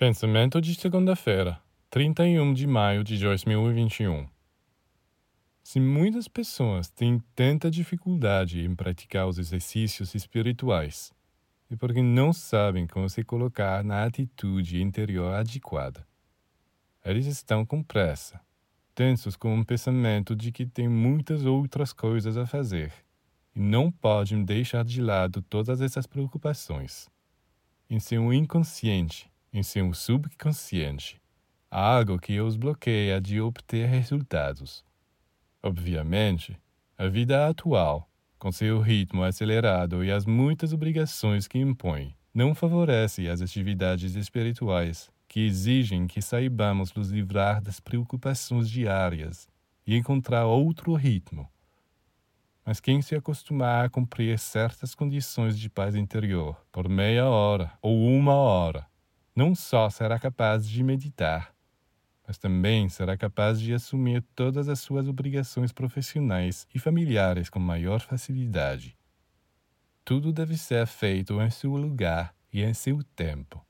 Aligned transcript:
Pensamento 0.00 0.62
de 0.62 0.74
segunda-feira, 0.74 1.60
31 1.90 2.54
de 2.54 2.66
maio 2.66 3.04
de 3.04 3.18
2021. 3.18 4.26
Se 5.62 5.78
muitas 5.78 6.26
pessoas 6.26 6.88
têm 6.88 7.22
tanta 7.34 7.70
dificuldade 7.70 8.64
em 8.64 8.74
praticar 8.74 9.28
os 9.28 9.38
exercícios 9.38 10.14
espirituais, 10.14 11.12
é 11.70 11.76
porque 11.76 12.00
não 12.00 12.32
sabem 12.32 12.86
como 12.86 13.10
se 13.10 13.22
colocar 13.22 13.84
na 13.84 14.04
atitude 14.04 14.80
interior 14.80 15.34
adequada. 15.34 16.06
Eles 17.04 17.26
estão 17.26 17.66
com 17.66 17.82
pressa, 17.82 18.40
tensos 18.94 19.36
com 19.36 19.54
um 19.54 19.62
pensamento 19.62 20.34
de 20.34 20.50
que 20.50 20.64
têm 20.64 20.88
muitas 20.88 21.44
outras 21.44 21.92
coisas 21.92 22.38
a 22.38 22.46
fazer 22.46 22.90
e 23.54 23.60
não 23.60 23.92
podem 23.92 24.42
deixar 24.46 24.82
de 24.82 25.02
lado 25.02 25.42
todas 25.42 25.82
essas 25.82 26.06
preocupações. 26.06 27.06
Em 27.90 28.00
seu 28.00 28.32
inconsciente, 28.32 29.30
em 29.52 29.62
seu 29.62 29.92
subconsciente, 29.92 31.20
algo 31.70 32.18
que 32.18 32.40
os 32.40 32.56
bloqueia 32.56 33.20
de 33.20 33.40
obter 33.40 33.88
resultados. 33.88 34.84
Obviamente, 35.62 36.56
a 36.96 37.08
vida 37.08 37.48
atual, 37.48 38.08
com 38.38 38.50
seu 38.52 38.80
ritmo 38.80 39.22
acelerado 39.22 40.04
e 40.04 40.10
as 40.10 40.24
muitas 40.24 40.72
obrigações 40.72 41.46
que 41.46 41.58
impõe, 41.58 42.14
não 42.32 42.54
favorece 42.54 43.28
as 43.28 43.40
atividades 43.40 44.14
espirituais 44.14 45.10
que 45.28 45.40
exigem 45.40 46.06
que 46.06 46.20
saibamos 46.20 46.92
nos 46.92 47.10
livrar 47.10 47.60
das 47.60 47.78
preocupações 47.78 48.68
diárias 48.68 49.48
e 49.86 49.96
encontrar 49.96 50.46
outro 50.46 50.94
ritmo. 50.94 51.48
Mas 52.64 52.80
quem 52.80 53.00
se 53.00 53.14
acostumar 53.14 53.84
a 53.84 53.88
cumprir 53.88 54.38
certas 54.38 54.94
condições 54.94 55.58
de 55.58 55.70
paz 55.70 55.94
interior 55.94 56.56
por 56.72 56.88
meia 56.88 57.26
hora 57.26 57.72
ou 57.80 58.06
uma 58.06 58.34
hora, 58.34 58.89
não 59.34 59.54
só 59.54 59.88
será 59.88 60.18
capaz 60.18 60.68
de 60.68 60.82
meditar, 60.82 61.54
mas 62.26 62.38
também 62.38 62.88
será 62.88 63.16
capaz 63.16 63.60
de 63.60 63.74
assumir 63.74 64.22
todas 64.34 64.68
as 64.68 64.80
suas 64.80 65.08
obrigações 65.08 65.72
profissionais 65.72 66.66
e 66.74 66.78
familiares 66.78 67.50
com 67.50 67.58
maior 67.58 68.00
facilidade. 68.00 68.96
Tudo 70.04 70.32
deve 70.32 70.56
ser 70.56 70.86
feito 70.86 71.40
em 71.40 71.50
seu 71.50 71.76
lugar 71.76 72.34
e 72.52 72.62
em 72.62 72.74
seu 72.74 73.02
tempo. 73.02 73.64